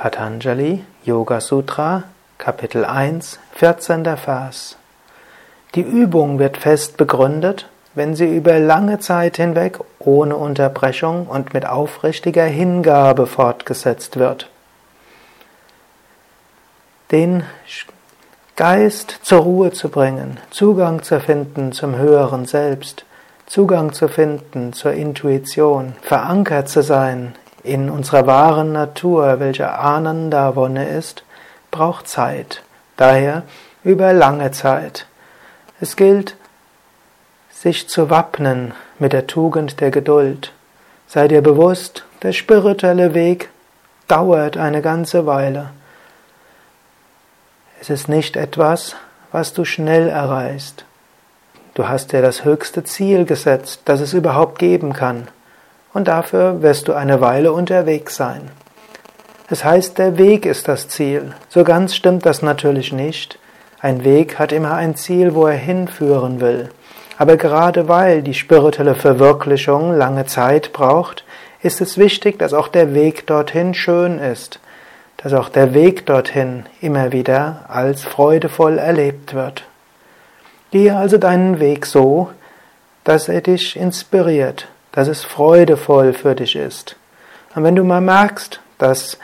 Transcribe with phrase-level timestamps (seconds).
[0.00, 2.04] Patanjali Yoga Sutra
[2.38, 4.16] Kapitel 1 14.
[4.16, 4.78] Vers
[5.74, 11.66] Die Übung wird fest begründet, wenn sie über lange Zeit hinweg ohne Unterbrechung und mit
[11.66, 14.48] aufrichtiger Hingabe fortgesetzt wird.
[17.10, 17.44] Den
[18.56, 23.04] Geist zur Ruhe zu bringen, Zugang zu finden zum höheren Selbst,
[23.44, 31.24] Zugang zu finden zur Intuition, verankert zu sein in unserer wahren Natur, welche Ananda-Wonne ist,
[31.70, 32.62] braucht Zeit.
[32.96, 33.42] Daher
[33.84, 35.06] über lange Zeit.
[35.80, 36.36] Es gilt,
[37.50, 40.52] sich zu wappnen mit der Tugend der Geduld.
[41.06, 43.50] Sei dir bewusst, der spirituelle Weg
[44.08, 45.70] dauert eine ganze Weile.
[47.80, 48.96] Es ist nicht etwas,
[49.32, 50.84] was du schnell erreichst.
[51.74, 55.28] Du hast dir das höchste Ziel gesetzt, das es überhaupt geben kann
[55.92, 58.50] und dafür wirst du eine Weile unterwegs sein.
[59.48, 61.32] Es heißt, der Weg ist das Ziel.
[61.48, 63.38] So ganz stimmt das natürlich nicht.
[63.80, 66.70] Ein Weg hat immer ein Ziel, wo er hinführen will.
[67.18, 71.24] Aber gerade weil die spirituelle Verwirklichung lange Zeit braucht,
[71.62, 74.60] ist es wichtig, dass auch der Weg dorthin schön ist,
[75.16, 79.64] dass auch der Weg dorthin immer wieder als freudevoll erlebt wird.
[80.70, 82.30] Gehe also deinen Weg so,
[83.04, 86.96] dass er dich inspiriert, dass es freudevoll für dich ist.
[87.54, 89.18] Und wenn du mal merkst, dass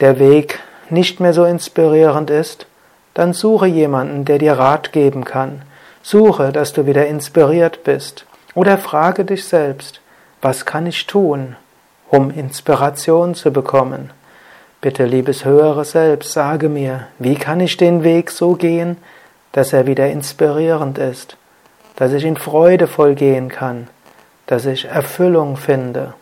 [0.00, 2.66] der Weg nicht mehr so inspirierend ist,
[3.14, 5.62] dann suche jemanden, der dir Rat geben kann.
[6.02, 8.26] Suche, dass du wieder inspiriert bist.
[8.54, 10.00] Oder frage dich selbst,
[10.40, 11.56] was kann ich tun,
[12.08, 14.10] um Inspiration zu bekommen?
[14.80, 18.96] Bitte, liebes höhere Selbst, sage mir, wie kann ich den Weg so gehen,
[19.52, 21.36] dass er wieder inspirierend ist,
[21.94, 23.86] dass ich ihn freudevoll gehen kann,
[24.46, 26.14] dass ich Erfüllung finde.